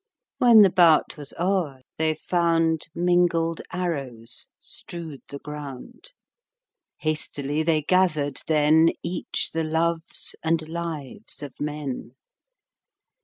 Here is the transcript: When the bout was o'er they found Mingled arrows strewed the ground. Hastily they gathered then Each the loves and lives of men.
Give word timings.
When 0.39 0.63
the 0.63 0.71
bout 0.71 1.15
was 1.15 1.31
o'er 1.39 1.81
they 1.99 2.15
found 2.15 2.87
Mingled 2.95 3.61
arrows 3.71 4.49
strewed 4.57 5.21
the 5.29 5.37
ground. 5.37 6.13
Hastily 6.97 7.61
they 7.61 7.83
gathered 7.83 8.41
then 8.47 8.89
Each 9.03 9.51
the 9.53 9.63
loves 9.63 10.35
and 10.41 10.67
lives 10.67 11.43
of 11.43 11.53
men. 11.59 12.15